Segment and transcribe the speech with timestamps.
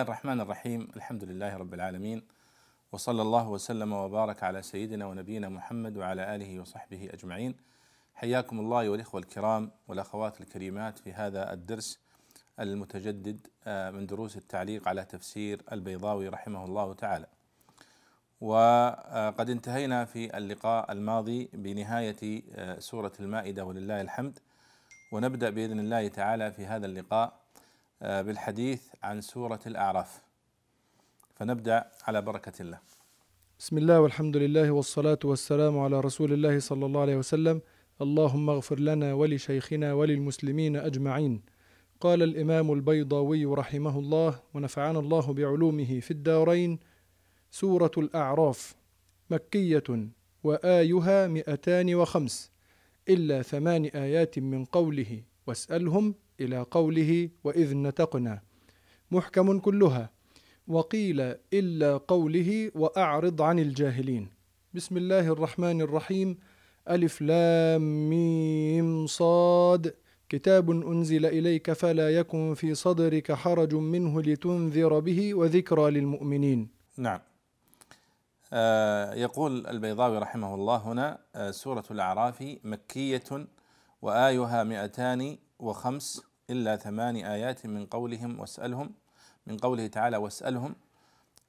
[0.00, 0.88] الله الرحمن الرحيم.
[0.96, 2.22] الحمد لله رب العالمين.
[2.92, 7.54] وصلى الله وسلم وبارك على سيدنا ونبينا محمد وعلى آله وصحبه أجمعين.
[8.14, 11.98] حياكم الله والاخوه الكرام والأخوات الكريمات في هذا الدرس
[12.60, 17.26] المتجدد آه، من دروس التعليق على تفسير البيضاوي رحمه الله تعالى.
[18.40, 24.38] وقد انتهينا في اللقاء الماضي بنهاية آه، سورة المائدة ولله الحمد.
[25.12, 27.40] ونبدأ بإذن الله تعالى في هذا اللقاء
[28.02, 30.22] بالحديث عن سورة الأعراف.
[31.34, 32.78] فنبدأ على بركة الله.
[33.58, 37.60] بسم الله والحمد لله والصلاة والسلام على رسول الله صلى الله عليه وسلم
[38.02, 41.42] اللهم اغفر لنا ولشيخنا وللمسلمين أجمعين
[42.00, 46.78] قال الإمام البيضاوي رحمه الله ونفعنا الله بعلومه في الدارين
[47.50, 48.74] سورة الأعراف
[49.30, 50.08] مكية
[50.44, 52.50] وآيها مئتان وخمس
[53.08, 58.42] إلا ثمان آيات من قوله واسألهم إلى قوله وإذ نتقنا.
[59.10, 60.10] محكم كلها.
[60.68, 61.20] وقيل
[61.52, 64.28] إلا قوله وأعرض عن الجاهلين.
[64.74, 66.38] بسم الله الرحمن الرحيم.
[66.88, 69.94] ألف لام ميم صاد.
[70.28, 76.68] كتاب أنزل إليك فلا يكن في صدرك حرج منه لتنذر به وذكرى للمؤمنين.
[76.96, 77.20] نعم.
[78.52, 83.46] آه يقول البيضاوي رحمه الله هنا آه سورة الأعراف مكية
[84.02, 86.29] وآيها مئتان وخمس.
[86.50, 88.90] إلا ثمان آيات من قولهم واسألهم
[89.46, 90.74] من قوله تعالى واسألهم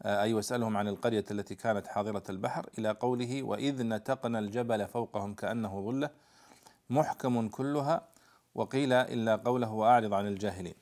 [0.01, 5.33] آه أي واسألهم عن القرية التي كانت حاضرة البحر إلى قوله وإذ نتقنا الجبل فوقهم
[5.33, 6.09] كأنه ظلة
[6.89, 8.07] محكم كلها
[8.55, 10.75] وقيل إلا قوله وأعرض عن الجاهلين.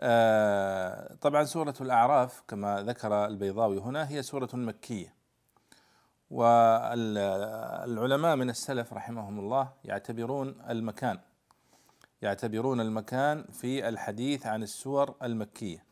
[0.00, 5.14] آه طبعا سورة الأعراف كما ذكر البيضاوي هنا هي سورة مكية.
[6.30, 11.18] والعلماء من السلف رحمهم الله يعتبرون المكان
[12.22, 15.84] يعتبرون المكان في الحديث عن السور المكية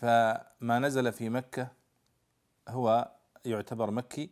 [0.00, 1.68] فما نزل في مكة
[2.68, 3.10] هو
[3.44, 4.30] يعتبر مكي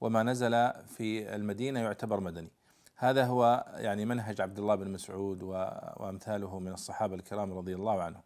[0.00, 2.50] وما نزل في المدينة يعتبر مدني
[2.96, 8.22] هذا هو يعني منهج عبد الله بن مسعود وأمثاله من الصحابة الكرام رضي الله عنهم.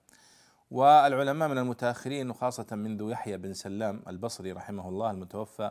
[0.70, 5.70] والعلماء من المتأخرين وخاصة منذ يحيى بن سلام البصري رحمه الله المتوفى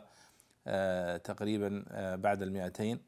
[0.66, 3.00] آه تقريبا آه بعد المئتين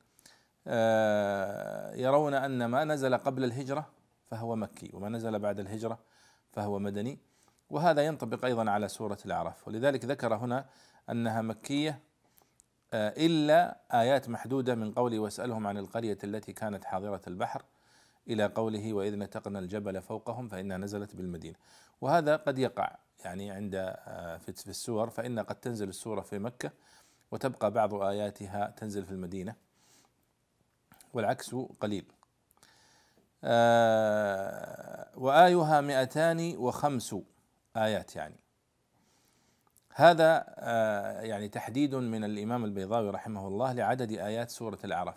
[1.94, 3.86] يرون أن ما نزل قبل الهجرة
[4.26, 5.98] فهو مكي وما نزل بعد الهجرة
[6.52, 7.18] فهو مدني.
[7.70, 9.68] وهذا ينطبق أيضا على سورة الأعراف.
[9.68, 10.66] ولذلك ذكر هنا
[11.10, 12.00] أنها مكية
[12.94, 17.62] إلا آيات محدودة من قوله واسألهم عن القرية التي كانت حاضرة البحر
[18.28, 21.56] إلى قوله وإذ نتقنا الجبل فوقهم فإنها نزلت بالمدينة.
[22.00, 23.94] وهذا قد يقع يعني عند
[24.38, 26.70] في السور فإن قد تنزل السورة في مكة
[27.30, 29.67] وتبقى بعض آياتها تنزل في المدينة.
[31.18, 32.04] والعكس قليل
[35.16, 37.16] وآيها مئتان وخمس
[37.76, 38.36] آيات يعني
[39.94, 40.54] هذا
[41.22, 45.14] يعني تحديد من الإمام البيضاوي رحمه الله لعدد آيات سورة الأعراف.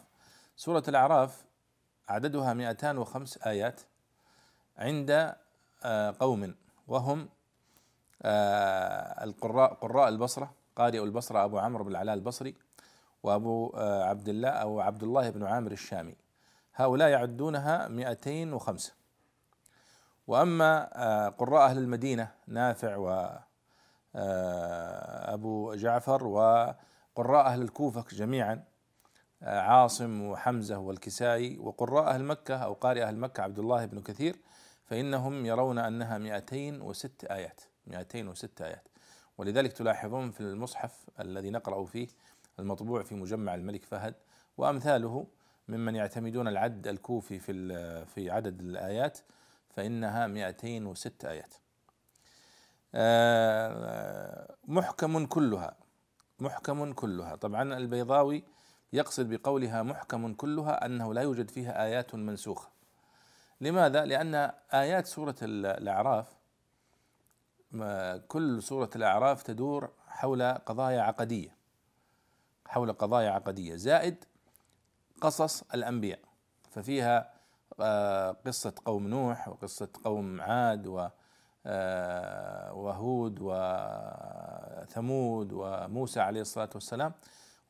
[0.56, 1.46] سورة الأعراف
[2.10, 3.82] عددها 205 آيات
[4.78, 5.36] عند
[6.20, 6.56] قوم
[6.88, 7.30] وهم
[9.24, 12.56] القراء قراء البصرة قارئ البصرة أبو عمرو بن العلاء البصري
[13.24, 16.16] وأبو عبد الله أو عبد الله بن عامر الشامي.
[16.76, 18.94] هؤلاء يعدونها 205
[20.28, 23.40] وأما قراء أهل المدينة نافع و
[25.34, 28.64] أبو جعفر وقراء أهل الكوفة جميعا
[29.42, 34.36] عاصم وحمزة والكسائي وقراء أهل مكة أو قارئ أهل مكة عبد الله بن كثير
[34.86, 38.88] فإنهم يرون أنها 206 آيات 206 آيات
[39.38, 42.08] ولذلك تلاحظون في المصحف الذي نقرأ فيه
[42.62, 44.16] المطبوع في مجمع الملك فهد
[44.58, 45.28] وأمثاله
[45.68, 49.20] ممن يعتمدون العد الكوفي في في عدد الآيات
[49.70, 51.54] فإنها 206 آيات.
[54.68, 55.76] محكم كلها
[56.40, 57.36] محكم كلها.
[57.36, 58.44] طبعا البيضاوي
[58.94, 62.70] يقصد بقولها محكم كلها أنه لا يوجد فيها آيات منسوخة.
[63.62, 66.28] لماذا؟ لأن آيات سورة الأعراف
[68.28, 71.61] كل سورة الأعراف تدور حول قضايا عقدية.
[72.72, 73.76] حول قضايا عقدية.
[73.76, 74.26] زائد
[75.22, 76.20] قصص الأنبياء.
[76.70, 77.34] ففيها
[78.46, 81.08] قصة قوم نوح وقصة قوم عاد و
[82.84, 83.38] وهود
[84.82, 87.14] وثمود وموسى عليه الصلاة والسلام.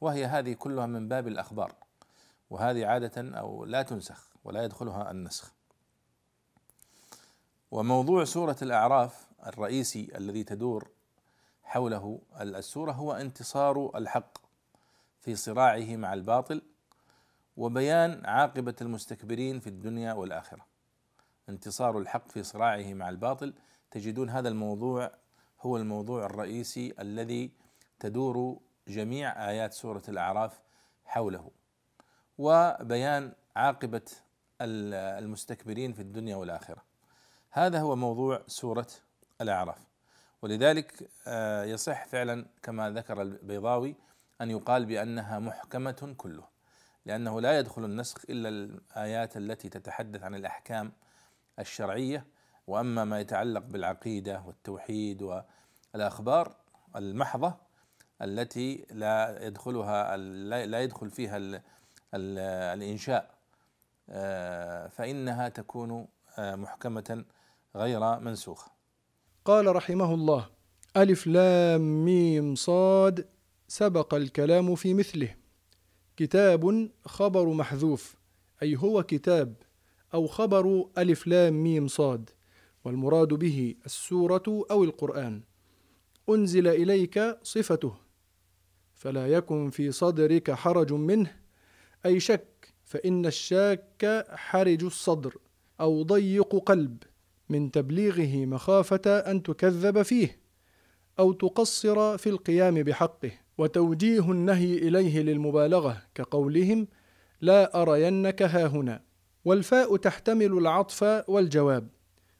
[0.01, 1.75] وهي هذه كلها من باب الأخبار.
[2.49, 5.53] وهذه عادة أو لا تنسخ ولا يدخلها النسخ.
[7.71, 10.89] وموضوع سورة الأعراف الرئيسي الذي تدور
[11.63, 14.50] حوله السورة هو انتصار الحق.
[15.21, 16.61] في صراعه مع الباطل
[17.57, 20.65] وبيان عاقبة المستكبرين في الدنيا والآخرة.
[21.49, 23.53] انتصار الحق في صراعه مع الباطل.
[23.91, 25.11] تجدون هذا الموضوع
[25.61, 27.51] هو الموضوع الرئيسي الذي
[27.99, 30.59] تدور جميع آيات سورة الأعراف
[31.05, 31.51] حوله.
[32.37, 34.11] وبيان عاقبة
[34.61, 36.83] المستكبرين في الدنيا والآخرة.
[37.51, 38.87] هذا هو موضوع سورة
[39.41, 39.87] الأعراف.
[40.41, 43.95] ولذلك آه، يصح فعلا كما ذكر البيضاوي
[44.41, 46.43] أن يقال بأنها محكمة كله
[47.05, 50.91] لأنه لا يدخل النسخ إلا الآيات التي تتحدث عن الأحكام
[51.59, 52.25] الشرعية
[52.67, 55.43] وأما ما يتعلق بالعقيدة والتوحيد
[55.93, 56.55] والأخبار
[56.95, 57.53] المحضة
[58.21, 60.17] التي لا يدخلها
[60.65, 61.61] لا يدخل فيها
[62.13, 63.41] الإنشاء
[64.09, 67.25] آه، فإنها تكون آه، محكمة
[67.75, 68.71] غير منسوخة.
[69.45, 70.49] قال رحمه الله:
[70.97, 73.27] ألف لام ميم صاد
[73.71, 75.35] سبق الكلام في مثله.
[76.17, 78.15] كتاب خبر محذوف
[78.63, 79.55] أي هو كتاب
[80.13, 82.29] أو خبر ألف لام ميم صاد
[82.85, 85.41] والمراد به السورة أو القرآن.
[86.29, 87.93] أنزل إليك صفته.
[88.93, 91.35] فلا يكن في صدرك حرج منه
[92.05, 95.37] أي شك فإن الشاك حرج الصدر
[95.81, 97.03] أو ضيق قلب
[97.49, 100.39] من تبليغه مخافة أن تكذب فيه
[101.19, 103.31] أو تقصر في القيام بحقه.
[103.61, 106.87] وتوجيه النهي إليه للمبالغة كقولهم
[107.41, 109.01] لا أرينك هاهنا
[109.45, 111.87] والفاء تحتمل العطف والجواب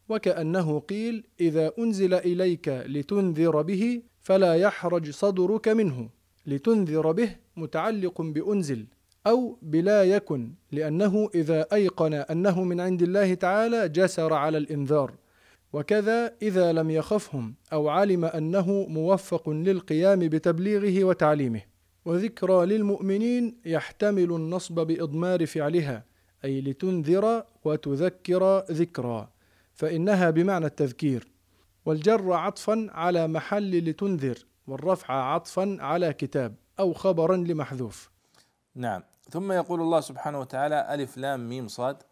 [0.10, 6.10] وكأنه قيل إذا أنزل إليك لتنذر به فلا يحرج صدرك منه.
[6.46, 8.86] لتنذر به متعلق بأنزل
[9.28, 15.14] أو بلا يكن لأنه إذا أيقن أنه من عند الله تعالى جسر على الإنذار.
[15.74, 21.62] وكذا إذا لم يخفهم أو علم أنه موفق للقيام بتبليغه وتعليمه.
[22.06, 26.04] وذكرى للمؤمنين يحتمل النصب بإضمار فعلها
[26.46, 29.30] أي لتنذر وتذكر ذكرى
[29.74, 31.28] فإنها بمعنى التذكير.
[31.86, 38.10] والجر عطفا على محل لتنذر والرفع عطفا على كتاب أو خبرا لمحذوف.
[38.76, 39.04] نعم.
[39.30, 42.04] ثم يقول الله سبحانه وتعالى ألف لام ميم صاد.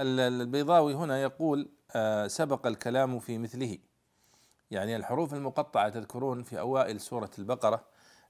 [0.00, 3.78] البيضاوي هنا يقول آه، سبق الكلام في مثله.
[4.70, 7.84] يعني الحروف المقطعة تذكرون في أوائل سورة البقرة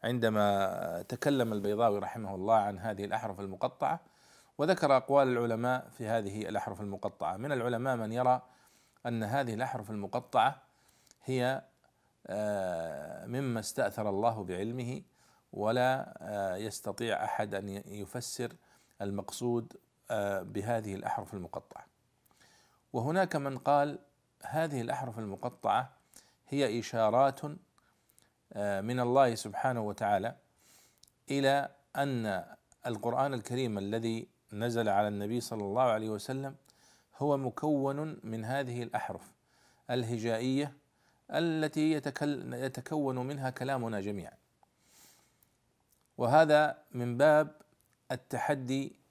[0.05, 4.01] عندما تكلم البيضاوي رحمه الله عن هذه الأحرف المقطعة
[4.59, 7.37] وذكر أقوال العلماء في هذه الأحرف المقطعة.
[7.37, 8.43] من العلماء من يرى
[9.07, 10.63] أن هذه الأحرف المقطعة
[11.25, 11.65] هي
[12.27, 15.03] آه، مما استأثر الله بعلمه
[15.53, 18.53] ولا آه، يستطيع أحد أن يفسر
[19.03, 19.73] المقصود
[20.43, 21.87] بهذه الأحرف المقطعة.
[22.93, 23.99] وهناك من قال
[24.43, 25.93] هذه الأحرف المقطعة
[26.49, 27.41] هي إشارات
[28.53, 30.37] آه، من الله سبحانه وتعالى
[31.31, 32.45] إلى أن
[32.87, 36.57] القرآن الكريم الذي نزل على النبي صلى الله عليه وسلم
[37.17, 39.33] هو مكون من هذه الأحرف
[39.91, 40.73] الهجائية
[41.31, 41.93] التي
[42.53, 44.37] يتكون منها كلامنا جميعا.
[46.19, 47.63] وهذا من باب
[48.13, 49.04] التحدي آه،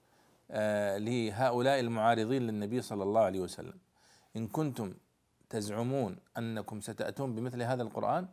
[0.97, 3.77] لهؤلاء المعارضين للنبي صلى الله عليه وسلم.
[4.35, 4.93] إن كنتم
[5.49, 8.27] تزعمون أنكم ستأتون بمثل هذا القرآن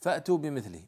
[0.00, 0.84] فأتوا بمثله.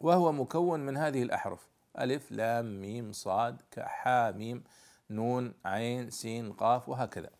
[0.00, 1.66] وهو مكون من هذه الأحرف
[1.98, 4.64] ألف لام ميم صاد كحا ميم
[5.10, 7.30] نون عين سين قاف وهكذا.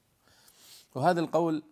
[0.95, 1.63] وهذا القول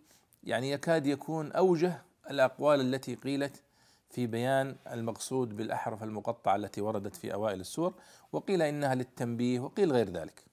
[0.43, 3.63] يعني يكاد يكون أوجه الأقوال التي قيلت
[4.09, 7.93] في بيان المقصود بالأحرف المقطعة التي وردت في أوائل السور
[8.31, 10.46] وقيل إنها للتنبيه وقيل غير ذلك.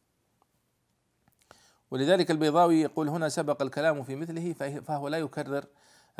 [1.94, 5.64] ولذلك البيضاوي يقول هنا سبق الكلام في مثله فهو لا يكرر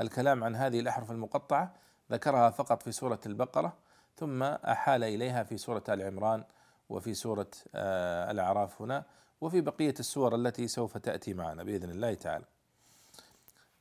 [0.01, 1.75] الكلام عن هذه الأحرف المقطعة
[2.13, 3.73] ذكرها فقط في سورة البقرة
[4.17, 6.45] ثم أحال إليها في سورة آل عمران
[6.89, 9.05] وفي سورة آه، الأعراف هنا
[9.41, 12.45] وفي بقية السور التي سوف تأتي معنا بإذن الله تعالى.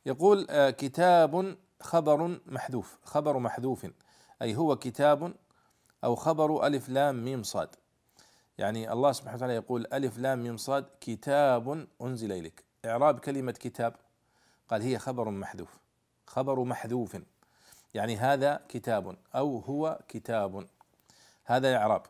[0.06, 3.88] يقول آه، كتاب خبر محذوف خبر محذوف
[4.42, 5.34] أي هو كتاب
[6.04, 7.76] أو خبر ألف لام ميم صاد
[8.58, 12.64] يعني الله سبحانه وتعالى يقول ألف لام ميم صاد كتاب أنزل إليك.
[12.86, 13.96] إعراب كلمة كتاب
[14.70, 15.80] قال هي خبر محذوف
[16.28, 17.18] خبر محذوف.
[17.94, 20.68] يعني هذا كتاب أو هو كتاب
[21.46, 22.04] هذا إعراب.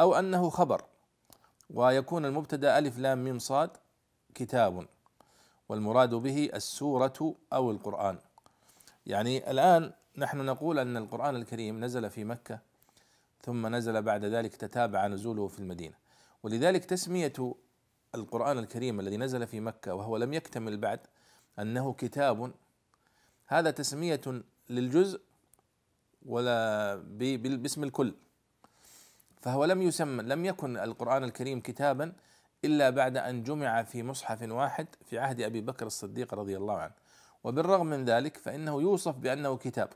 [0.00, 0.84] أو أنه خبر
[1.70, 3.70] ويكون المبتدأ ألف لام ميم صاد
[4.34, 4.86] كتاب.
[5.68, 8.18] والمراد به السورة أو القرآن.
[9.06, 12.58] يعني الآن نحن نقول أن القرآن الكريم نزل في مكة
[13.42, 15.94] ثم نزل بعد ذلك تتابع نزوله في المدينة.
[16.42, 17.32] ولذلك تسمية
[18.14, 21.00] القرآن الكريم الذي نزل في مكة وهو لم يكتمل بعد
[21.58, 22.52] أنه كتاب
[23.46, 24.20] هذا تسمية
[24.70, 25.20] للجزء
[26.26, 26.94] ولا
[27.36, 28.14] باسم الكل.
[29.40, 32.12] فهو لم يسمى لم يكن القرآن الكريم كتابا
[32.64, 36.92] إلا بعد أن جمع في مصحف واحد في عهد أبي بكر الصديق رضي الله عنه.
[37.44, 39.88] وبالرغم من ذلك فإنه يوصف بأنه كتاب.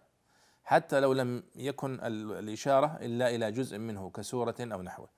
[0.64, 5.08] حتى لو لم يكن الإشارة إلا إلى جزء منه كسورة أو نحوه.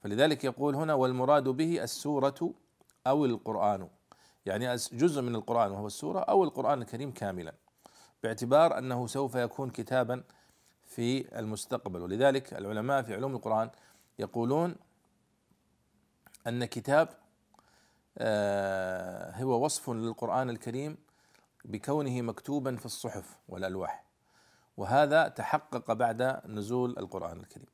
[0.00, 2.54] فلذلك يقول هنا والمراد به السورة
[3.06, 3.88] أو القرآن.
[4.46, 7.54] يعني جزء من القرآن وهو السورة أو القرآن الكريم كاملا.
[8.22, 10.24] باعتبار أنه سوف يكون كتابا
[10.84, 12.00] في المستقبل.
[12.00, 13.70] ولذلك العلماء في علوم القرآن
[14.18, 14.76] يقولون
[16.46, 17.08] أن كتاب
[18.18, 20.96] آه، هو وصف للقرآن الكريم
[21.64, 24.11] بكونه مكتوبا في الصحف والألواح.
[24.76, 27.66] وهذا تحقق بعد نزول القرآن الكريم.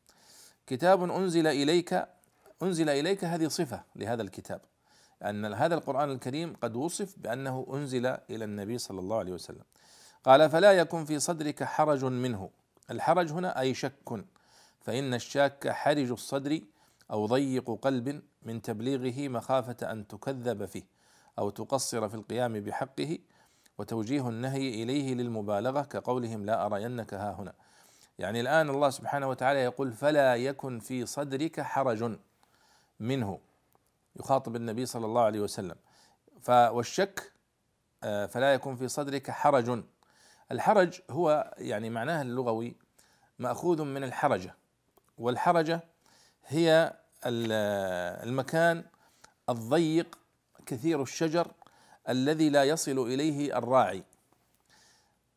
[0.67, 2.09] كتاب أنزل إليك
[2.63, 4.61] أنزل إليك هذه صفة لهذا الكتاب
[5.23, 9.65] أن هذا القرآن الكريم قد وصف بأنه أنزل إلى النبي صلى الله عليه وسلم.
[10.25, 12.51] قال فلا يكن في صدرك حرج منه.
[12.91, 14.25] الحرج هنا أي شك
[14.81, 16.61] فإن الشاك حرج الصدر
[17.11, 20.83] أو ضيق قلب من تبليغه مخافة أن تكذب فيه
[21.39, 23.19] أو تقصر في القيام بحقه
[23.79, 27.53] وتوجيه النهي إليه للمبالغة كقولهم لا أرينك ها هنا.
[28.19, 32.19] يعني الآن الله سبحانه وتعالى يقول فلا يكن في صدرك حرج
[33.01, 33.39] منه.
[34.17, 35.77] يخاطب النبي صلى الله عليه وسلم.
[36.49, 37.33] والشك
[38.05, 39.83] آه، فلا يكن في صدرك حرج.
[40.53, 42.77] الحرج هو يعني معناه اللغوي
[43.39, 44.55] مأخوذ من الحرجة.
[45.19, 45.81] والحرجة
[46.47, 46.95] هي
[47.27, 48.85] المكان
[49.49, 50.19] الضيق
[50.67, 51.53] كثير الشجر
[52.09, 54.05] الذي لا يصل إليه الراعي.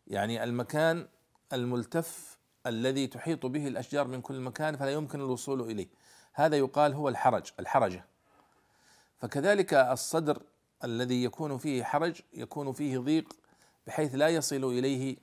[0.07, 1.07] يعني المكان
[1.53, 2.37] الملتف
[2.67, 5.87] الذي تحيط به الأشجار من كل مكان فلا يمكن الوصول إليه.
[6.33, 8.05] هذا يقال هو الحرج الحرجة.
[9.17, 10.43] فكذلك الصدر
[10.83, 13.33] الذي يكون فيه حرج يكون فيه ضيق
[13.87, 15.17] بحيث لا يصل إليه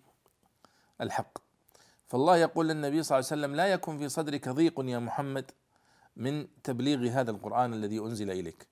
[1.00, 1.38] الحق.
[2.06, 5.50] فالله يقول للنبي صلى الله عليه وسلم لا يكن في صدرك ضيق يا محمد
[6.16, 8.68] من تبليغ هذا القرآن الذي أنزل إليك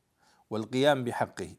[0.51, 1.55] والقيام بحقه.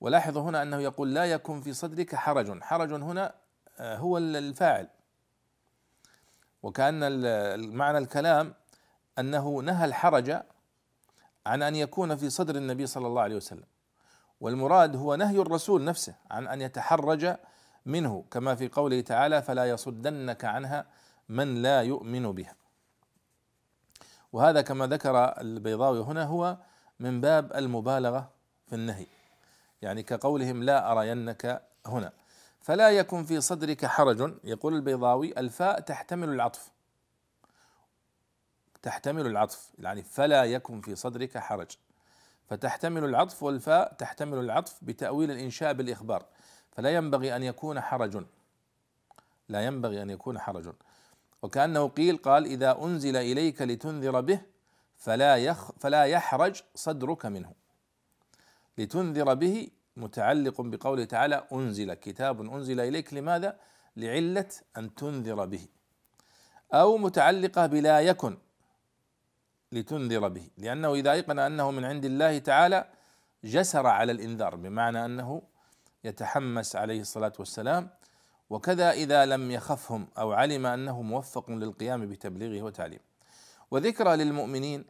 [0.00, 2.62] ولاحظوا هنا أنه يقول لا يكن في صدرك حرج.
[2.62, 3.34] حرج هنا
[3.78, 4.88] آه، هو الفاعل.
[6.62, 7.00] وكأن
[7.76, 8.54] معنى الكلام
[9.18, 10.42] أنه نهى الحرج
[11.46, 13.64] عن أن يكون في صدر النبي صلى الله عليه وسلم.
[14.40, 17.36] والمراد هو نهي الرسول نفسه عن أن يتحرج
[17.86, 20.86] منه كما في قوله تعالى فلا يصدنك عنها
[21.28, 22.54] من لا يؤمن بها.
[24.32, 26.56] وهذا كما ذكر البيضاوي هنا هو
[27.00, 28.30] من باب المبالغة
[28.66, 29.06] في النهي.
[29.82, 32.12] يعني كقولهم لا أرينك هنا.
[32.60, 34.34] فلا يكن في صدرك حرج.
[34.44, 36.70] يقول البيضاوي الفاء تحتمل العطف.
[38.82, 41.70] تحتمل العطف يعني فلا يكن في صدرك حرج.
[42.48, 46.26] فتحتمل العطف والفاء تحتمل العطف بتأويل الإنشاء بالإخبار.
[46.72, 48.24] فلا ينبغي أن يكون حرج.
[49.48, 50.72] لا ينبغي أن يكون حرج.
[51.42, 54.40] وكأنه قيل قال إذا أنزل إليك لتنذر به
[54.96, 57.59] فلا يخ فلا يحرج صدرك منه.
[58.80, 63.14] لتنذر به متعلق بقوله تعالى أنزل كتاب أنزل إليك.
[63.14, 63.50] لماذا؟
[63.96, 65.64] لعلة أن تنذر به.
[66.72, 68.38] أو متعلقة بلا يكن
[69.72, 70.46] لتنذر به.
[70.58, 72.88] لأنه إذا أيقن أنه من عند الله تعالى
[73.44, 75.42] جسر على الإنذار بمعنى أنه
[76.04, 77.90] يتحمس عليه الصلاة والسلام.
[78.50, 83.02] وكذا إذا لم يخفهم أو علم أنه موفق للقيام بتبليغه وتعليمه.
[83.70, 84.84] وذكرى للمؤمنين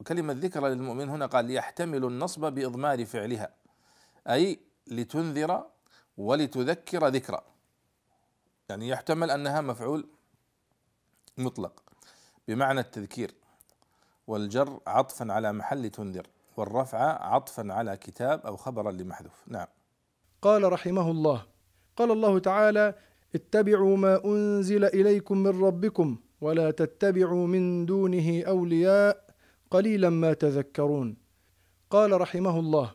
[0.00, 3.50] وكلمة ذكرى للمؤمن هنا قال يحتمل النصب بإضمار فعلها
[4.28, 5.66] أي لتنذر
[6.16, 7.40] ولتذكر ذكرى
[8.68, 10.06] يعني يحتمل أنها مفعول
[11.38, 11.82] مطلق
[12.48, 13.34] بمعنى التذكير
[14.26, 16.26] والجر عطفا على محل تنذر
[16.56, 16.98] والرفع
[17.34, 19.42] عطفا على كتاب أو خبرا لمحذوف.
[19.46, 19.66] نعم.
[20.42, 21.46] قال رحمه الله
[21.96, 22.94] قال الله تعالى
[23.34, 29.29] اتبعوا ما أنزل إليكم من ربكم ولا تتبعوا من دونه أولياء
[29.70, 31.16] قليلا ما تذكرون.
[31.90, 32.94] قال رحمه الله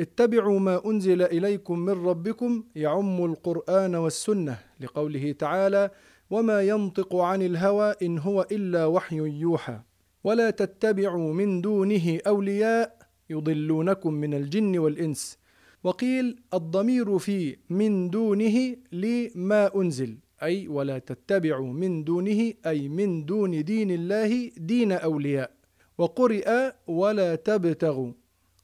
[0.00, 5.90] اتبعوا ما أنزل إليكم من ربكم يعم القرآن والسنة لقوله تعالى
[6.30, 9.80] وما ينطق عن الهوى إن هو إلا وحي يوحى.
[10.24, 12.98] ولا تتبعوا من دونه أولياء
[13.30, 15.38] يضلونكم من الجن والإنس.
[15.84, 23.64] وقيل الضمير في من دونه لما أنزل أي ولا تتبعوا من دونه أي من دون
[23.64, 25.53] دين الله دين أولياء.
[25.98, 28.12] وقرئ ولا تبتغوا.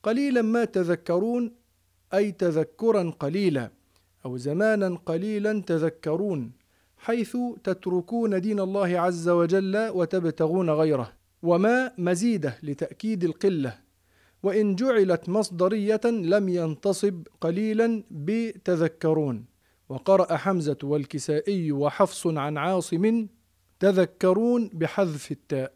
[0.03, 1.53] قليلا ما تذكرون
[2.15, 3.71] أي تذكرا قليلا
[4.25, 6.53] أو زمانا قليلا تذكرون
[6.99, 11.13] حيث تتركون دين الله عز وجل وتبتغون غيره.
[11.43, 13.79] وما مزيده لتأكيد القلة.
[14.43, 19.45] وإن جعلت مصدرية لم ينتصب قليلا بتذكرون.
[19.89, 23.27] وقرأ حمزة والكسائي وحفص عن عاصم
[23.81, 25.73] تذكرون بحذف التاء.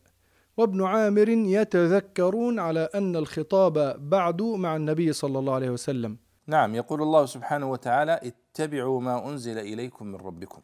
[0.56, 6.16] وابن عامر يتذكرون على أن الخطاب بعد مع النبي صلى الله عليه وسلم.
[6.46, 10.61] نعم يقول الله سبحانه وتعالى اتبعوا ما أنزل إليكم من ربكم.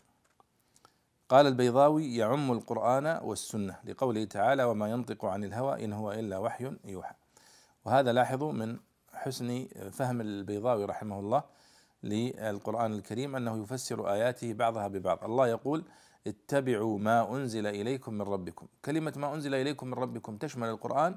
[1.28, 6.72] قال البيضاوي يعم القرآن والسنة لقوله تعالى وما ينطق عن الهوى إن هو إلا وحي
[6.84, 7.14] يوحى.
[7.84, 8.76] وهذا لاحظوا من
[9.14, 11.42] حسن فهم البيضاوي رحمه الله
[12.02, 15.24] للقرآن الكريم أنه يفسر آياته بعضها ببعض.
[15.24, 15.84] الله يقول
[16.26, 18.66] اتبعوا ما أنزل إليكم من ربكم.
[18.84, 21.16] كلمة ما أنزل إليكم من ربكم تشمل القرآن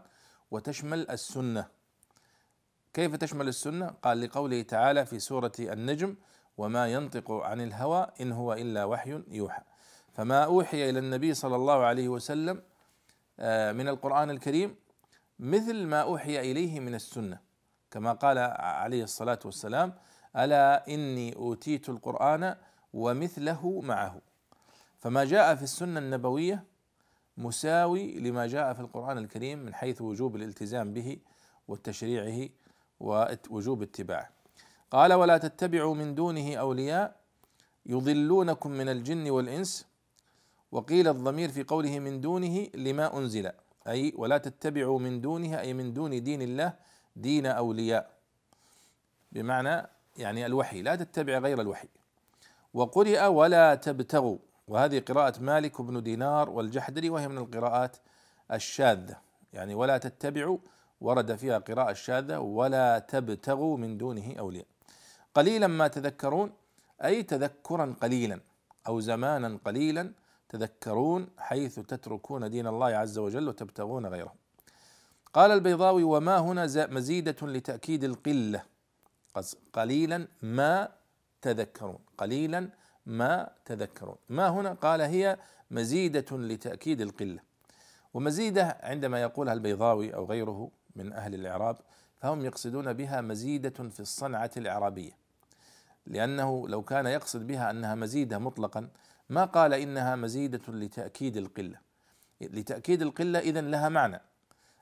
[0.52, 1.68] وتشمل السنة.
[2.94, 6.16] كيف تشمل السنة؟ قال لقوله تعالى في سورة النجم
[6.58, 9.62] وما ينطق عن الهوى إن هو إلا وحي يوحى.
[10.14, 12.62] فما أوحي إلى النبي صلى الله عليه وسلم
[13.40, 14.76] آه، من القرآن الكريم
[15.40, 17.40] مثل ما أوحي إليه من السنة.
[17.92, 19.94] كما قال عليه الصلاة والسلام
[20.38, 22.56] ألا إني أوتيت القرآن
[22.94, 24.22] ومثله معه.
[25.04, 26.64] فما جاء في السنة النبوية
[27.38, 31.18] مساوي لما جاء في القرآن الكريم من حيث وجوب الالتزام به
[31.68, 32.50] وتشريعه
[33.00, 34.30] ووجوب اتباعه.
[34.92, 37.16] قال ولا تتبعوا من دونه أولياء
[37.86, 39.88] يضلونكم من الجن والإنس
[40.72, 43.52] وقيل الضمير في قوله من دونه لما أنزل
[43.88, 46.74] أي ولا تتبعوا من دونه أي من دون دين الله
[47.16, 48.14] دين أولياء.
[49.32, 51.88] بمعنى يعني الوحي لا تتبع غير الوحي.
[52.74, 54.38] وقرئ ولا تبتغوا.
[54.68, 57.98] وهذه قراءة مالك بن دينار والجحدري وهي من القراءات
[58.52, 59.18] الشاذة.
[59.54, 60.58] يعني ولا تتبعوا
[61.02, 64.66] ورد فيها قراءة الشاذة ولا تبتغوا من دونه أولياء.
[65.36, 66.54] قليلا ما تذكرون
[67.04, 68.40] أي تذكرا قليلا
[68.88, 70.12] أو زمانا قليلا
[70.50, 74.34] تذكرون حيث تتركون دين الله عز وجل وتبتغون غيره.
[75.34, 78.64] قال البيضاوي وما هنا مزيدة لتأكيد القلة.
[79.74, 80.90] قليلا ما
[81.42, 82.00] تذكرون.
[82.18, 82.70] قليلا
[83.06, 84.16] ما تذكرون.
[84.30, 85.38] ما هنا؟ قال هي
[85.72, 87.40] مزيدة لتأكيد القلة.
[88.14, 91.78] ومزيدة عندما يقولها البيضاوي أو غيره من أهل الإعراب
[92.22, 95.12] فهم يقصدون بها مزيدة في الصنعة الإعرابية.
[96.08, 98.90] لأنه لو كان يقصد بها أنها مزيدة مطلقا
[99.30, 101.78] ما قال إنها مزيدة لتأكيد القلة.
[102.42, 104.22] لتأكيد القلة إذا لها معنى.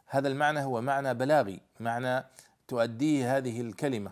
[0.07, 2.25] هذا المعنى هو معنى بلاغي معنى
[2.67, 4.11] تؤديه هذه الكلمة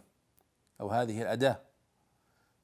[0.81, 1.68] أو هذه الأداة.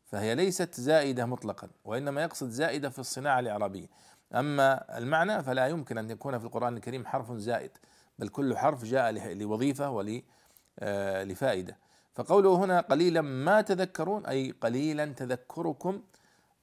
[0.06, 3.88] فهي ليست زائدة مطلقا وإنما يقصد زائدة في الصناعة الإعرابية
[4.36, 7.72] أما المعنى فلا يمكن أن يكون في القرآن الكريم حرف زائد
[8.20, 11.78] بل كل حرف جاء لوظيفة ولفائدة آه،
[12.14, 16.02] فقوله هنا قليلا ما تذكرون أي قليلا تذكركم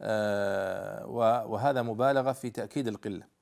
[0.01, 1.07] آه،
[1.47, 3.33] وهذا مبالغة في تأكيد القلة.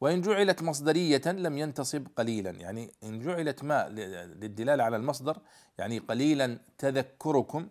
[0.00, 5.38] وإن جعلت مصدرية لم ينتصب قليلا يعني إن جعلت ما للدلالة على المصدر
[5.78, 7.68] يعني قليلا تذكركم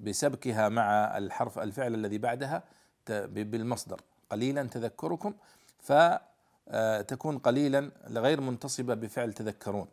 [0.00, 2.62] بسبكها مع الحرف الفعل الذي بعدها
[3.08, 4.00] بالمصدر.
[4.30, 5.34] قليلا تذكركم
[5.78, 9.88] فتكون آه، قليلا غير منتصبة بفعل تذكرون.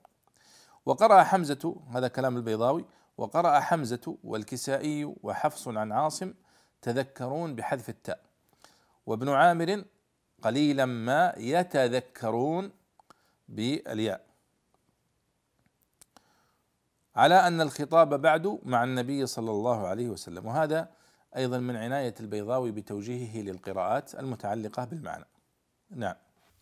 [0.86, 2.86] وقرأ حمزة هذا كلام البيضاوي
[3.18, 6.34] وقرأ حمزة والكسائي وحفص عن عاصم
[6.82, 8.20] تذكرون بحذف التاء.
[9.06, 9.84] وابن عامر
[10.42, 12.72] قليلا ما يتذكرون
[13.50, 14.35] بالياء.
[17.16, 20.90] على أن الخطاب بعد مع النبي صلى الله عليه وسلم وهذا
[21.36, 25.26] أيضا من عناية البيضاوي بتوجيهه للقراءات المتعلقة بالمعنى.
[25.90, 26.16] نعم.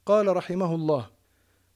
[0.06, 1.10] قال رحمه الله: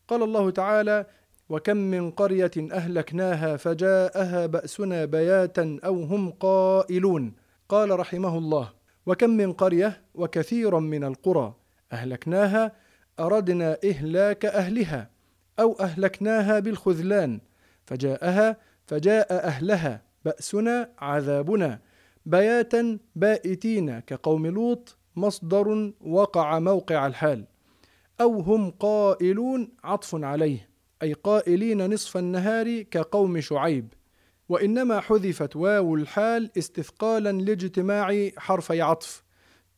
[0.08, 1.06] قال الله تعالى:
[1.50, 7.36] وكم من قرية أهلكناها فجاءها بأسنا بياتا أو هم قائلون
[7.70, 8.74] قال رحمه الله
[9.06, 11.56] وكم من قرية وكثيرا من القرى
[11.92, 12.72] أهلكناها
[13.20, 15.10] أردنا إهلاك أهلها
[15.60, 17.40] أو أهلكناها بالخذلان
[17.88, 21.80] فجاءها فجاء أهلها بأسنا عذابنا.
[22.26, 27.46] بياتا بائتين كقوم لوط مصدر وقع موقع الحال.
[28.22, 30.70] أو هم قائلون عطف عليه.
[31.04, 33.94] أي قائلين نصف النهار كقوم شعيب.
[34.50, 39.24] وإنما حذفت واو الحال استثقالا لاجتماع حرفي عطف.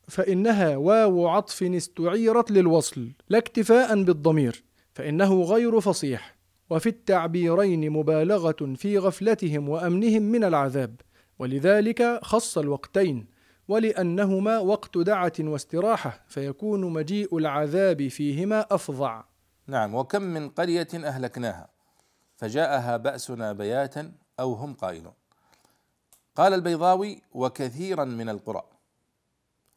[0.08, 4.64] فإنها واو عطف استعيرت للوصل لا اكتفاء بالضمير.
[4.94, 6.39] فإنه غير فصيح.
[6.70, 11.00] وفي التعبيرين مبالغة في غفلتهم وأمنهم من العذاب
[11.38, 13.26] ولذلك خص الوقتين
[13.68, 19.24] ولأنهما وقت دعة واستراحة فيكون مجيء العذاب فيهما أفظع.
[19.66, 21.68] نعم وكم من قرية أهلكناها
[22.36, 25.12] فجاءها بأسنا بياتا أو هم قائلون.
[26.36, 28.62] قال البيضاوي وكثيرا من القرى.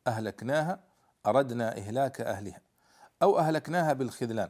[0.08, 0.80] أهلكناها
[1.26, 2.62] أردنا إهلاك أهلها
[3.22, 4.50] أو أهلكناها بالخذلان.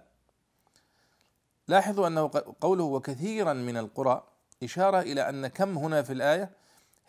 [1.67, 4.23] لاحظوا أنه قوله وكثيرا من القرى
[4.63, 6.52] إشارة إلى أن كم هنا في الآية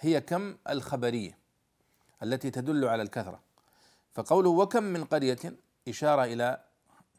[0.00, 1.38] هي كم الخبرية
[2.22, 3.40] التي تدل على الكثرة.
[4.12, 5.38] فقوله وكم من قرية
[5.88, 6.60] إشارة إلى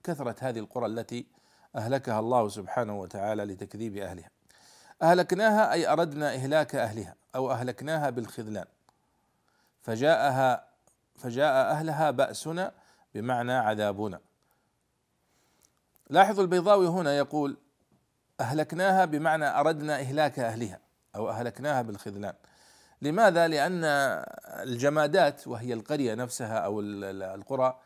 [0.04, 1.26] كثرة هذه القرى التي
[1.76, 4.30] أهلكها الله سبحانه وتعالى لتكذيب أهلها.
[5.02, 8.66] أهلكناها أي أردنا إهلاك أهلها أو أهلكناها بالخذلان.
[9.82, 10.68] فجاءها
[11.16, 12.72] فجاء أهلها بأسنا
[13.16, 14.20] بمعنى عذابنا.
[16.10, 17.58] لاحظوا البيضاوي هنا يقول
[18.40, 20.80] أهلكناها بمعنى أردنا إهلاك أهلها
[21.16, 22.34] أو أهلكناها بالخذلان.
[23.02, 23.82] لماذا؟ لأن
[24.64, 27.80] الجمادات وهي القرية نفسها أو القرى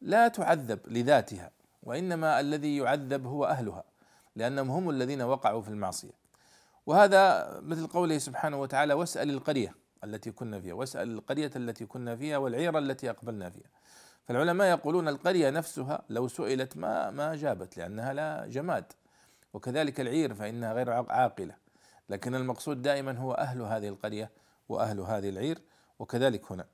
[0.00, 1.50] لا تعذب لذاتها
[1.82, 3.84] وإنما الذي يعذب هو أهلها
[4.36, 6.22] لأنهم هم الذين وقعوا في المعصية.
[6.86, 12.38] وهذا مثل قوله سبحانه وتعالى واسأل القرية التي كنا فيها واسأل القرية التي كنا فيها
[12.38, 13.68] والعير التي أقبلنا فيها.
[14.24, 18.92] فالعلماء يقولون القرية نفسها لو سئلت ما ما جابت لأنها لا جماد.
[19.54, 21.54] وكذلك العير فإنها غير عاقلة.
[22.08, 24.30] لكن المقصود دائما هو أهل هذه القرية
[24.68, 25.58] وأهل هذه العير
[25.98, 26.66] وكذلك هنا.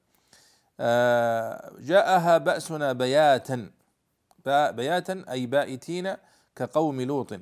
[0.81, 3.71] آه، جاءها بأسنا بياتا.
[4.47, 6.17] بياتا أي بائتين
[6.57, 7.41] كقوم لوط.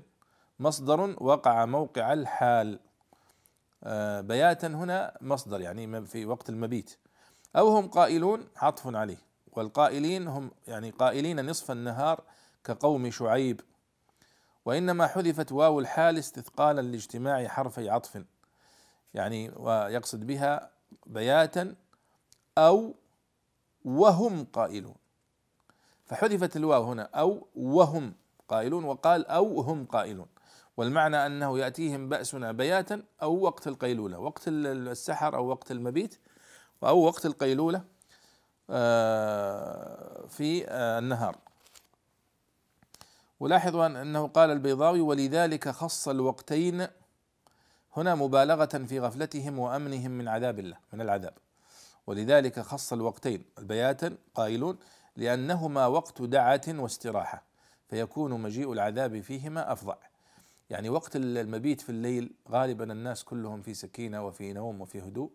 [0.60, 2.78] مصدر وقع موقع الحال.
[3.84, 6.96] آه، بياتا هنا مصدر يعني في وقت المبيت.
[7.56, 9.26] أو هم قائلون عطف عليه.
[9.56, 12.22] والقائلين هم يعني قائلين نصف النهار
[12.64, 13.60] كقوم شعيب.
[14.64, 18.24] وإنما حذفت واو الحال استثقالا لاجتماع حرفي عطف.
[19.14, 20.70] يعني ويقصد بها
[21.06, 21.74] بياتا
[22.58, 22.94] أو
[23.84, 24.94] وهم قائلون.
[26.04, 28.14] فحذفت الواو هنا أو وهم
[28.48, 30.26] قائلون وقال أو هم قائلون.
[30.76, 36.18] والمعنى أنه يأتيهم بأسنا بياتا أو وقت القيلولة وقت السحر أو وقت المبيت
[36.82, 37.95] أو وقت القيلولة.
[40.28, 41.36] في آه، النهار.
[43.40, 46.86] ولاحظوا أنه قال البيضاوي ولذلك خص الوقتين
[47.96, 51.34] هنا مبالغة في غفلتهم وأمنهم من عذاب الله من العذاب.
[52.06, 54.78] ولذلك خص الوقتين البياتا قائلون
[55.16, 57.42] لأنهما وقت دعة واستراحة
[57.88, 59.96] فيكون مجيء العذاب فيهما أفضع
[60.70, 65.30] يعني وقت المبيت في الليل غالبا الناس كلهم في سكينة وفي نوم وفي هدوء.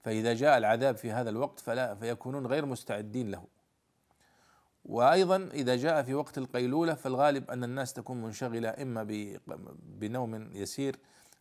[0.00, 3.44] فإذا جاء العذاب في هذا الوقت فلا فيكونون غير مستعدين له.
[4.84, 9.06] وأيضا إذا جاء في وقت القيلولة فالغالب أن الناس تكون منشغلة إما
[9.82, 10.96] بنوم يسير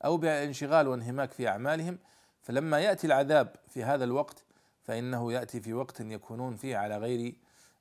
[0.06, 2.00] أو بانشغال وانهماك في أعمالهم.
[2.42, 4.44] فلما يأتي العذاب في هذا الوقت
[4.84, 7.36] فإنه يأتي في وقت يكونون فيه على غير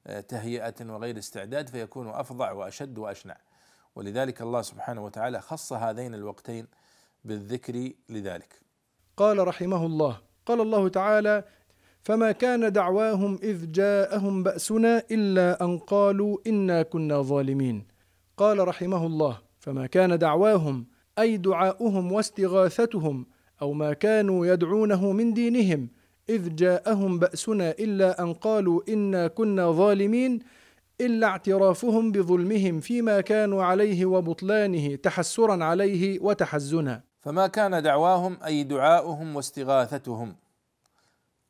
[0.07, 3.37] آه، تهيئة وغير استعداد فيكون أفظع وأشد وأشنع.
[3.95, 6.67] ولذلك الله سبحانه وتعالى خص هذين الوقتين
[7.25, 8.61] بالذكر لذلك.
[9.17, 11.45] قال رحمه الله قال الله تعالى
[12.03, 17.87] فما كان دعواهم اذ جاءهم باسنا الا ان قالوا انا كنا ظالمين.
[18.37, 20.87] قال رحمه الله فما كان دعواهم
[21.19, 23.27] اي دعاؤهم واستغاثتهم
[23.63, 25.89] أو ما كانوا يدعونه من دينهم
[26.29, 30.39] اذ جاءهم باسنا الا ان قالوا انا كنا ظالمين
[31.01, 37.03] الا اعترافهم بظلمهم فيما كانوا عليه وبطلانه تحسرا عليه وتحزنا.
[37.27, 40.37] فما كان دعواهم أي دعاؤهم واستغاثتهم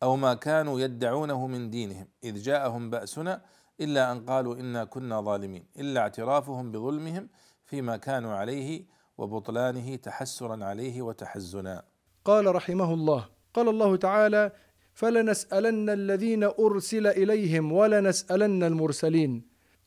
[0.02, 3.42] أو ما كانوا يدعونه من دينهم إذ جاءهم بأسنا
[3.80, 7.28] إلا أن قالوا إنا كنا ظالمين إلا اعترافهم بظلمهم
[7.64, 8.84] فيما كانوا عليه
[9.18, 11.82] وبطلانه تحسرا عليه وتحزنا.
[12.24, 14.52] قال رحمه الله قال الله تعالى
[14.94, 19.42] فلنسألن الذين أرسل إليهم ولنسألن المرسلين.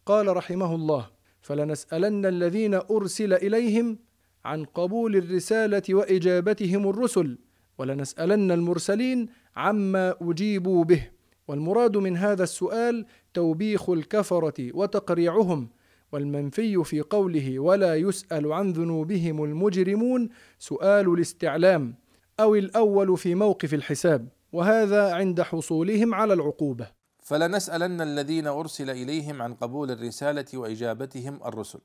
[0.06, 1.10] قال رحمه الله
[1.42, 4.09] فلنسألن الذين أرسل إليهم
[4.46, 7.38] عن قبول الرسالة وإجابتهم الرسل
[7.78, 11.10] ولنسألن المرسلين عما أجيبوا به.
[11.48, 15.70] والمراد من هذا السؤال توبيخ الكفرة وتقريعهم
[16.12, 21.96] والمنفي في قوله ولا يسأل عن ذنوبهم المجرمون سؤال الاستعلام
[22.40, 26.88] أو الأول في موقف الحساب وهذا عند حصولهم على العقوبة.
[27.24, 31.80] فلنسألن الذين أرسل إليهم عن قبول الرسالة وإجابتهم الرسل.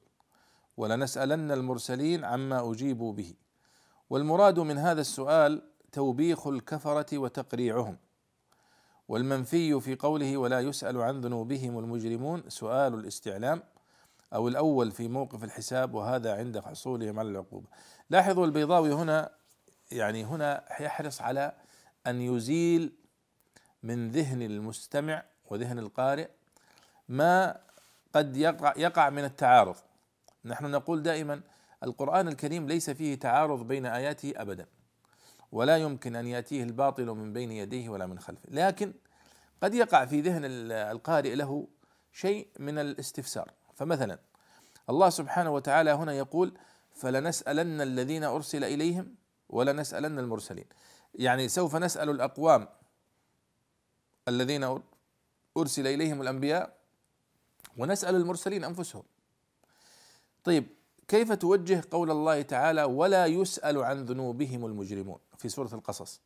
[0.77, 3.35] ولنسألن المرسلين عما اجيبوا به.
[4.11, 7.97] والمراد من هذا السؤال توبيخ الكفرة وتقريعهم.
[9.09, 13.63] والمنفي في قوله ولا يسأل عن ذنوبهم المجرمون سؤال الاستعلام
[14.35, 17.67] أو الأول في موقف الحساب وهذا عند حصولهم على العقوبة.
[18.11, 19.31] لاحظوا البيضاوي هنا
[19.93, 21.53] يعني هنا يحرص على
[22.07, 22.93] أن يزيل
[23.83, 26.29] من ذهن المستمع وذهن القارئ
[27.09, 27.61] ما
[28.15, 29.77] قد يقع يقع من التعارض.
[30.45, 31.41] نحن نقول دائما
[31.83, 34.67] القرآن الكريم ليس فيه تعارض بين آياته أبدا
[35.53, 38.49] ولا يمكن أن يأتيه الباطل من بين يديه ولا من خلفه.
[38.49, 38.95] لكن
[39.63, 41.69] قد يقع في ذهن القارئ له
[42.13, 43.51] شيء من الاستفسار.
[43.75, 44.19] فمثلا
[44.91, 46.59] الله سبحانه وتعالى هنا يقول
[46.95, 49.15] فلنسألن الذين أرسل إليهم
[49.49, 50.67] ولنسألن المرسلين.
[51.15, 52.69] يعني سوف نسأل الأقوام
[54.29, 54.81] الذين
[55.57, 56.77] أرسل إليهم الأنبياء
[57.77, 59.03] ونسأل المرسلين أنفسهم.
[60.45, 60.67] طيب
[61.09, 66.21] كيف توجه قول الله تعالى ولا يسأل عن ذنوبهم المجرمون في سورة القصص؟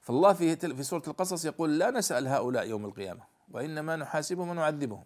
[0.00, 5.04] فالله في في سورة القصص يقول لا نسأل هؤلاء يوم القيامة وإنما نحاسبهم ونعذبهم.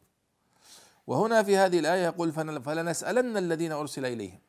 [1.06, 4.40] وهنا في هذه الآية يقول فلنسألن الذين أرسل إليهم.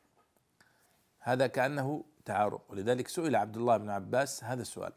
[1.18, 4.92] هذا كأنه تعارض ولذلك سئل عبد الله بن عباس هذا السؤال.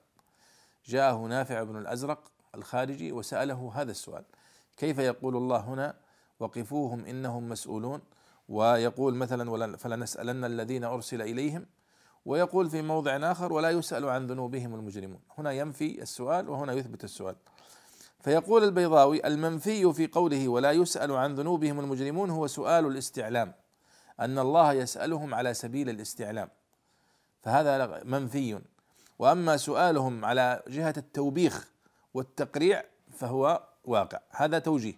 [0.86, 4.24] جاءه نافع بن الأزرق الخارجي وسأله هذا السؤال.
[4.78, 5.96] كيف يقول الله هنا
[6.40, 8.02] وقفوهم إنهم مسؤولون؟
[8.50, 11.66] ويقول مثلا فلنسألن الذين أرسل إليهم
[12.26, 15.20] ويقول في موضع آخر ولا يسأل عن ذنوبهم المجرمون.
[15.38, 17.36] هنا ينفي السؤال وهنا يثبت السؤال.
[18.20, 23.54] فيقول البيضاوي المنفي في قوله ولا يسأل عن ذنوبهم المجرمون هو سؤال الاستعلام
[24.20, 26.50] أن الله يسألهم على سبيل الاستعلام.
[27.44, 28.62] فهذا منفي.
[29.20, 31.72] وأما سؤالهم على جهة التوبيخ
[32.14, 34.20] والتقريع فهو واقع.
[34.32, 34.96] هذا توجيه.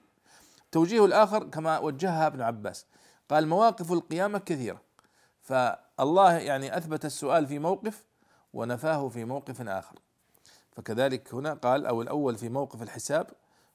[0.65, 2.85] التوجيه الآخر كما وجهها ابن عباس.
[3.29, 4.81] قال مواقف القيامة كثيرة.
[5.41, 8.05] فالله يعني أثبت السؤال في موقف
[8.53, 9.95] ونفاه في موقف آخر.
[10.71, 13.27] فكذلك هنا قال أو الأول في موقف الحساب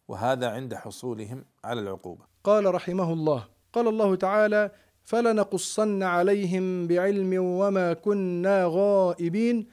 [0.08, 2.24] وهذا عند حصولهم على العقوبة.
[2.44, 4.70] قال رحمه الله قال الله تعالى
[5.04, 9.66] فلنقصن عليهم بعلم وما كنا غائبين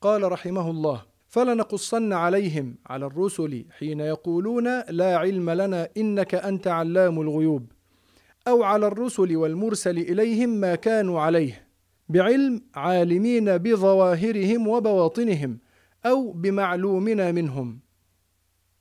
[0.00, 7.20] قال رحمه الله فلنقصن عليهم على الرسل حين يقولون لا علم لنا إنك أنت علام
[7.20, 7.72] الغيوب
[8.48, 11.68] أو على الرسل والمرسل إليهم ما كانوا عليه
[12.08, 15.58] بعلم عالمين بظواهرهم وبواطنهم
[16.06, 17.80] أو بمعلومنا منهم.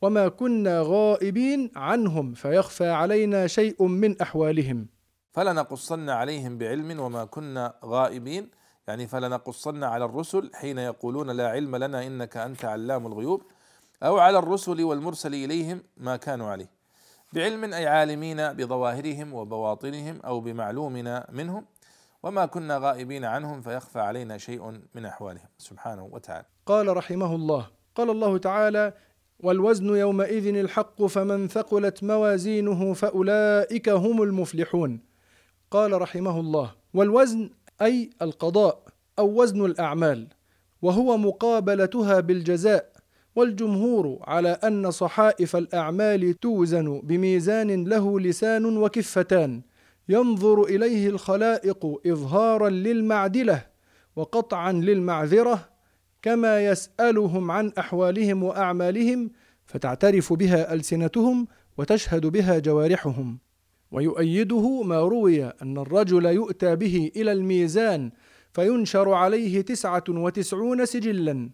[0.02, 4.88] وما كنا غائبين عنهم فيخفى علينا شيء من أحوالهم.
[5.34, 8.50] فلنقصن عليهم بعلم وما كنا غائبين
[8.88, 13.44] يعني فلنقصن على الرسل حين يقولون لا علم لنا إنك أنت علام الغيوب
[14.04, 16.75] أو على الرسل والمرسل إليهم ما كانوا عليه.
[17.36, 21.66] بعلم أي عالمين بظواهرهم وبواطنهم أو بمعلومنا منهم
[22.24, 26.46] وما كنا غائبين عنهم فيخفى علينا شيء من أحوالهم سبحانه وتعالى.
[26.66, 28.94] قال رحمه الله: قال الله تعالى:
[29.40, 35.00] والوزن يومئذ الحق فمن ثقلت موازينه فأولئك هم المفلحون.
[35.72, 37.50] قال رحمه الله: والوزن
[37.82, 38.84] أي القضاء
[39.20, 40.28] أو وزن الأعمال
[40.82, 42.95] وهو مقابلتها بالجزاء
[43.36, 49.62] والجمهور على أن صحائف الأعمال توزن بميزان له لسان وكفتان.
[50.10, 53.66] ينظر إليه الخلائق إظهارا للمعدلة
[54.16, 55.70] وقطعا للمعذرة
[56.22, 59.32] كما يسألهم عن أحوالهم وأعمالهم
[59.66, 63.40] فتعترف بها ألسنتهم وتشهد بها جوارحهم.
[63.92, 68.12] ويؤيده ما روي أن الرجل يؤتى به إلى الميزان
[68.54, 71.50] فينشر عليه تسعة وتسعون سجلا.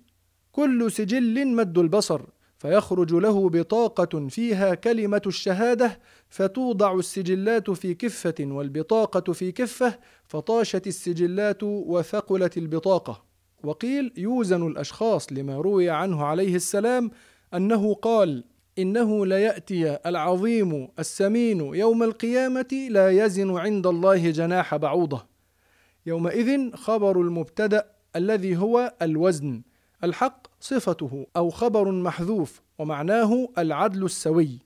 [0.51, 2.21] كل سجل مد البصر
[2.59, 11.63] فيخرج له بطاقة فيها كلمة الشهادة فتوضع السجلات في كفة والبطاقة في كفة فطاشت السجلات
[11.63, 13.23] وثقلت البطاقة.
[13.63, 17.11] وقيل يوزن الأشخاص لما روي عنه عليه السلام
[17.53, 18.43] أنه قال
[18.79, 25.25] إنه ليأتي العظيم السمين يوم القيامة لا يزن عند الله جناح بعوضة.
[26.05, 27.85] يومئذ خبر المبتدأ
[28.15, 29.61] الذي هو الوزن
[30.03, 34.59] الحق صفته أو خبر محذوف ومعناه العدل السوي.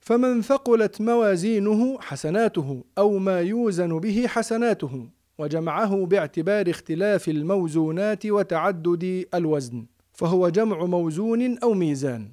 [0.00, 9.86] فمن ثقلت موازينه حسناته أو ما يوزن به حسناته وجمعه باعتبار اختلاف الموزونات وتعدد الوزن
[10.12, 12.32] فهو جمع موزون أو ميزان.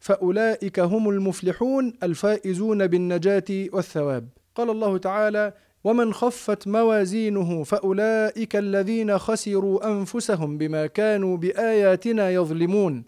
[0.00, 4.28] فأولئك هم المفلحون الفائزون بالنجاة والثواب.
[4.54, 5.52] قال الله تعالى
[5.84, 13.04] ومن خفت موازينه فأولئك الذين خسروا أنفسهم بما كانوا بآياتنا يظلمون.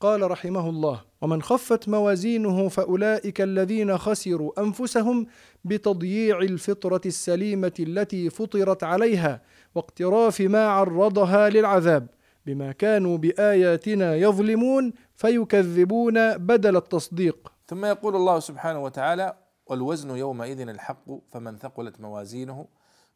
[0.00, 5.26] قال رحمه الله ومن خفت موازينه فأولئك الذين خسروا أنفسهم
[5.64, 9.42] بتضييع الفطرة السليمة التي فطرت عليها
[9.74, 12.06] واقتراف ما عرضها للعذاب
[12.46, 17.52] بما كانوا بآياتنا يظلمون فيكذبون بدل التصديق.
[17.66, 19.34] ثم يقول الله سبحانه وتعالى
[19.70, 22.66] والوزن يومئذ الحق فمن ثقلت موازينه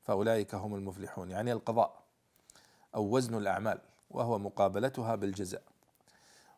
[0.05, 1.31] فأولئك هم المفلحون.
[1.31, 2.03] يعني القضاء
[2.95, 3.79] أو وزن الأعمال
[4.11, 5.63] وهو مقابلتها بالجزاء.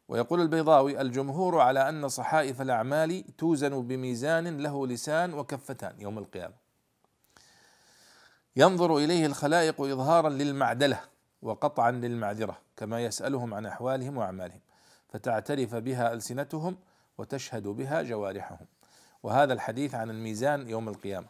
[0.09, 6.55] ويقول البيضاوي الجمهور على أن صحائف الأعمال توزن بميزان له لسان وكفتان يوم القيامة.
[8.57, 11.01] ينظر إليه الخلائق إظهارا للمعدلة
[11.43, 14.61] وقطعا للمعذرة كما يسألهم عن أحوالهم وأعمالهم
[15.09, 16.77] فتعترف بها ألسنتهم
[17.19, 18.67] وتشهد بها جوارحهم.
[19.27, 21.27] وهذا الحديث عن الميزان يوم القيامة.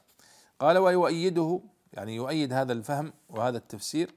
[0.60, 1.60] قال ويؤيده
[1.92, 4.14] يعني يؤيد هذا الفهم وهذا التفسير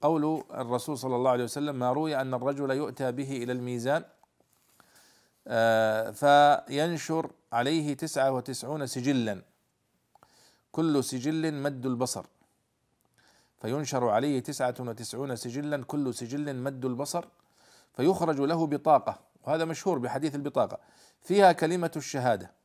[0.00, 4.04] قول الرسول صلى الله عليه وسلم ما روي أن الرجل يؤتى به إلى الميزان
[5.48, 9.42] آه، فينشر عليه تسعة وتسعون سجلا.
[10.72, 12.26] كل سجل مد البصر.
[13.58, 17.24] فينشر عليه تسعة وتسعون سجلا كل سجل مد البصر.
[17.94, 20.78] فيخرج له بطاقة وهذا مشهور بحديث البطاقة.
[21.22, 22.55] فيها كلمة الشهادة.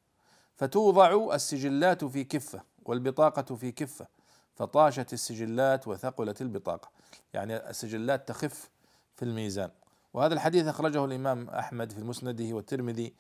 [0.62, 4.08] فتوضع السجلات في كفة والبطاقة في كفة
[4.56, 6.90] فطاشت السجلات وثقلت البطاقة.
[7.34, 8.70] يعني السجلات تخف
[9.16, 9.70] في الميزان.
[10.14, 13.14] وهذا الحديث أخرجه الإمام أحمد في مسنده والترمذي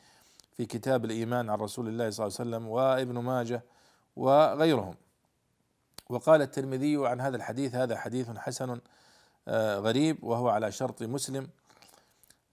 [0.57, 3.63] في كتاب الإيمان عن رسول الله صلى الله عليه وسلم وابن ماجه
[4.15, 4.95] وغيرهم.
[6.09, 8.79] وقال الترمذي عن هذا الحديث هذا حديث حسن
[9.47, 11.47] آه، غريب وهو على شرط مسلم.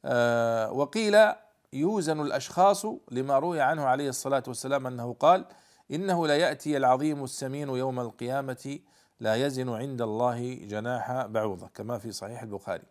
[0.04, 1.32] آه، وقيل
[1.72, 5.44] يوزن الأشخاص لما روي عنه عليه الصلاة والسلام أنه قال
[5.90, 8.78] إنه لا ياتي العظيم السمين يوم القيامة
[9.20, 12.84] لا يزن عند الله جناح بعوضة كما في صحيح البخاري.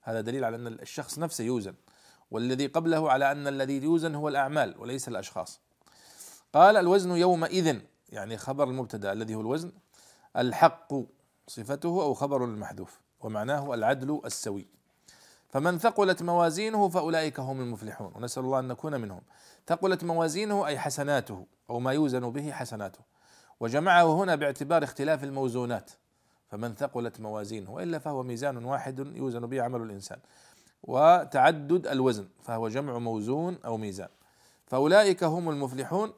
[0.00, 1.74] هذا دليل على أن الشخص نفسه يوزن
[2.30, 5.60] والذي قبله على أن الذي يوزن هو الأعمال وليس الأشخاص.
[6.52, 9.72] قال الوزن يومئذ يعني خبر المبتدأ الذي هو الوزن
[10.36, 10.94] الحق
[11.46, 14.79] صفته أو خبر المحذوف ومعناه العدل السوي.
[15.52, 18.12] فمن ثقلت موازينه فأولئك هم المفلحون.
[18.16, 19.20] ونسأل الله أن نكون منهم.
[19.66, 23.00] ثقلت موازينه أي حسناته أو ما يوزن به حسناته.
[23.60, 25.90] وجمعه هنا باعتبار اختلاف الموزونات.
[26.48, 30.18] فمن ثقلت موازينه وإلا فهو ميزان واحد يوزن به عمل الإنسان.
[30.82, 34.08] وتعدد الوزن فهو جمع موزون أو ميزان.
[34.66, 36.12] فأولئك هم المفلحون.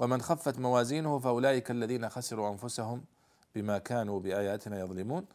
[0.00, 3.04] ومن خفت موازينه فأولئك الذين خسروا أنفسهم
[3.54, 5.26] بما كانوا بآياتنا يظلمون.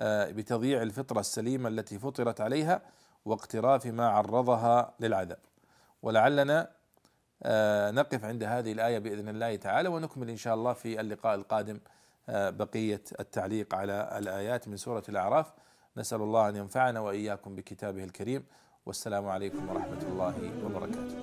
[0.00, 2.82] بتضييع الفطرة السليمة التي فطرت عليها
[3.24, 5.38] واقتراف ما عرضها للعذاب.
[6.02, 6.70] ولعلنا
[7.42, 11.80] آه، نقف عند هذه الآية بإذن الله تعالى ونكمل إن شاء الله في اللقاء القادم
[12.28, 15.52] آه، بقية التعليق على الآيات من سورة الأعراف.
[15.96, 18.44] نسأل الله أن ينفعنا وإياكم بكتابه الكريم.
[18.86, 21.16] والسلام عليكم ورحمة الله وبركاته.